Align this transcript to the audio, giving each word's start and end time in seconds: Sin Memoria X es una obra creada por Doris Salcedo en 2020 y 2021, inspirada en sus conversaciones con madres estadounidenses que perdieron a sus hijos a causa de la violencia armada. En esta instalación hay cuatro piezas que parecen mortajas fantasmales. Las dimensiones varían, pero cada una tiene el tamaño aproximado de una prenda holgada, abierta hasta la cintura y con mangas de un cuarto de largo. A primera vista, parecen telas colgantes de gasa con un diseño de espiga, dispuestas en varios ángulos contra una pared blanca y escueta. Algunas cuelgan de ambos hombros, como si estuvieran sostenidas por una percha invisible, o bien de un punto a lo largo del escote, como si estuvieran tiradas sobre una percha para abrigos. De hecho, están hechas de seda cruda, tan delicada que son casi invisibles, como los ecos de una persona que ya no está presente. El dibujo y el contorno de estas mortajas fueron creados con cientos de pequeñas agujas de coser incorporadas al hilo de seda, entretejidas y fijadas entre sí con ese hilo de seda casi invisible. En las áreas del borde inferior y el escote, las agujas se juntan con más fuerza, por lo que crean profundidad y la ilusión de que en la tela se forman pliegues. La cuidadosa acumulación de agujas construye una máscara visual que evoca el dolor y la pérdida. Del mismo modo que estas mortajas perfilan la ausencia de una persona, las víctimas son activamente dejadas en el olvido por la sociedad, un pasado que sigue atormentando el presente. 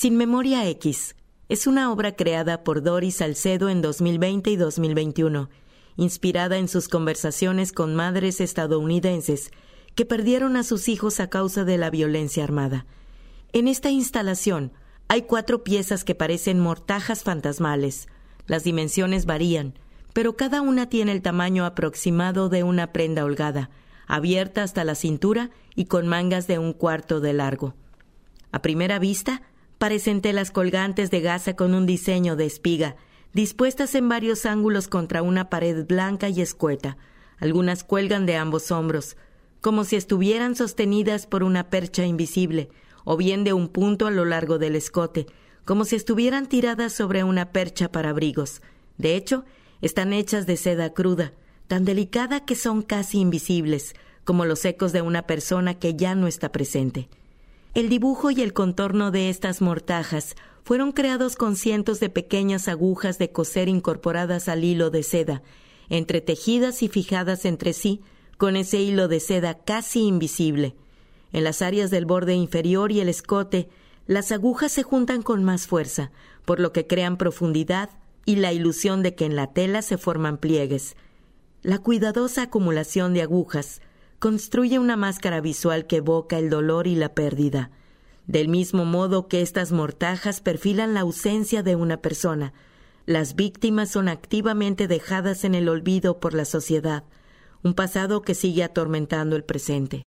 Sin 0.00 0.16
Memoria 0.16 0.64
X 0.68 1.16
es 1.48 1.66
una 1.66 1.90
obra 1.90 2.14
creada 2.14 2.62
por 2.62 2.84
Doris 2.84 3.16
Salcedo 3.16 3.68
en 3.68 3.82
2020 3.82 4.48
y 4.48 4.54
2021, 4.54 5.50
inspirada 5.96 6.56
en 6.56 6.68
sus 6.68 6.86
conversaciones 6.86 7.72
con 7.72 7.96
madres 7.96 8.40
estadounidenses 8.40 9.50
que 9.96 10.06
perdieron 10.06 10.56
a 10.56 10.62
sus 10.62 10.88
hijos 10.88 11.18
a 11.18 11.28
causa 11.28 11.64
de 11.64 11.78
la 11.78 11.90
violencia 11.90 12.44
armada. 12.44 12.86
En 13.52 13.66
esta 13.66 13.90
instalación 13.90 14.70
hay 15.08 15.22
cuatro 15.22 15.64
piezas 15.64 16.04
que 16.04 16.14
parecen 16.14 16.60
mortajas 16.60 17.24
fantasmales. 17.24 18.06
Las 18.46 18.62
dimensiones 18.62 19.26
varían, 19.26 19.74
pero 20.12 20.36
cada 20.36 20.60
una 20.60 20.88
tiene 20.88 21.10
el 21.10 21.22
tamaño 21.22 21.64
aproximado 21.66 22.48
de 22.48 22.62
una 22.62 22.92
prenda 22.92 23.24
holgada, 23.24 23.68
abierta 24.06 24.62
hasta 24.62 24.84
la 24.84 24.94
cintura 24.94 25.50
y 25.74 25.86
con 25.86 26.06
mangas 26.06 26.46
de 26.46 26.60
un 26.60 26.72
cuarto 26.72 27.18
de 27.18 27.32
largo. 27.32 27.74
A 28.52 28.62
primera 28.62 29.00
vista, 29.00 29.42
parecen 29.78 30.20
telas 30.20 30.50
colgantes 30.50 31.10
de 31.10 31.20
gasa 31.20 31.54
con 31.54 31.74
un 31.74 31.86
diseño 31.86 32.36
de 32.36 32.46
espiga, 32.46 32.96
dispuestas 33.32 33.94
en 33.94 34.08
varios 34.08 34.44
ángulos 34.44 34.88
contra 34.88 35.22
una 35.22 35.48
pared 35.48 35.86
blanca 35.86 36.28
y 36.28 36.40
escueta. 36.40 36.96
Algunas 37.38 37.84
cuelgan 37.84 38.26
de 38.26 38.36
ambos 38.36 38.70
hombros, 38.70 39.16
como 39.60 39.84
si 39.84 39.96
estuvieran 39.96 40.56
sostenidas 40.56 41.26
por 41.26 41.42
una 41.42 41.70
percha 41.70 42.04
invisible, 42.04 42.68
o 43.04 43.16
bien 43.16 43.44
de 43.44 43.52
un 43.52 43.68
punto 43.68 44.06
a 44.06 44.10
lo 44.10 44.24
largo 44.24 44.58
del 44.58 44.76
escote, 44.76 45.26
como 45.64 45.84
si 45.84 45.96
estuvieran 45.96 46.46
tiradas 46.46 46.92
sobre 46.92 47.24
una 47.24 47.52
percha 47.52 47.90
para 47.92 48.10
abrigos. 48.10 48.62
De 48.96 49.14
hecho, 49.14 49.44
están 49.80 50.12
hechas 50.12 50.46
de 50.46 50.56
seda 50.56 50.92
cruda, 50.92 51.32
tan 51.68 51.84
delicada 51.84 52.44
que 52.44 52.56
son 52.56 52.82
casi 52.82 53.20
invisibles, 53.20 53.94
como 54.24 54.44
los 54.44 54.64
ecos 54.64 54.92
de 54.92 55.02
una 55.02 55.22
persona 55.26 55.74
que 55.78 55.94
ya 55.94 56.14
no 56.14 56.26
está 56.26 56.50
presente. 56.50 57.08
El 57.74 57.88
dibujo 57.88 58.30
y 58.30 58.40
el 58.40 58.52
contorno 58.52 59.10
de 59.10 59.28
estas 59.28 59.60
mortajas 59.60 60.36
fueron 60.64 60.92
creados 60.92 61.36
con 61.36 61.54
cientos 61.54 62.00
de 62.00 62.08
pequeñas 62.08 62.66
agujas 62.68 63.18
de 63.18 63.30
coser 63.30 63.68
incorporadas 63.68 64.48
al 64.48 64.64
hilo 64.64 64.90
de 64.90 65.02
seda, 65.02 65.42
entretejidas 65.88 66.82
y 66.82 66.88
fijadas 66.88 67.44
entre 67.44 67.72
sí 67.72 68.00
con 68.36 68.56
ese 68.56 68.78
hilo 68.80 69.08
de 69.08 69.20
seda 69.20 69.54
casi 69.54 70.06
invisible. 70.06 70.76
En 71.32 71.44
las 71.44 71.60
áreas 71.60 71.90
del 71.90 72.06
borde 72.06 72.34
inferior 72.34 72.90
y 72.92 73.00
el 73.00 73.08
escote, 73.08 73.68
las 74.06 74.32
agujas 74.32 74.72
se 74.72 74.82
juntan 74.82 75.22
con 75.22 75.44
más 75.44 75.66
fuerza, 75.66 76.10
por 76.44 76.60
lo 76.60 76.72
que 76.72 76.86
crean 76.86 77.18
profundidad 77.18 77.90
y 78.24 78.36
la 78.36 78.52
ilusión 78.52 79.02
de 79.02 79.14
que 79.14 79.26
en 79.26 79.36
la 79.36 79.52
tela 79.52 79.82
se 79.82 79.98
forman 79.98 80.38
pliegues. 80.38 80.96
La 81.62 81.78
cuidadosa 81.78 82.42
acumulación 82.42 83.12
de 83.12 83.22
agujas 83.22 83.82
construye 84.18 84.78
una 84.78 84.96
máscara 84.96 85.40
visual 85.40 85.86
que 85.86 85.96
evoca 85.96 86.38
el 86.38 86.50
dolor 86.50 86.86
y 86.86 86.94
la 86.94 87.14
pérdida. 87.14 87.70
Del 88.26 88.48
mismo 88.48 88.84
modo 88.84 89.28
que 89.28 89.40
estas 89.40 89.72
mortajas 89.72 90.40
perfilan 90.40 90.94
la 90.94 91.00
ausencia 91.00 91.62
de 91.62 91.76
una 91.76 91.98
persona, 91.98 92.52
las 93.06 93.36
víctimas 93.36 93.90
son 93.90 94.08
activamente 94.08 94.86
dejadas 94.86 95.44
en 95.44 95.54
el 95.54 95.68
olvido 95.68 96.20
por 96.20 96.34
la 96.34 96.44
sociedad, 96.44 97.04
un 97.62 97.74
pasado 97.74 98.22
que 98.22 98.34
sigue 98.34 98.62
atormentando 98.62 99.34
el 99.34 99.44
presente. 99.44 100.07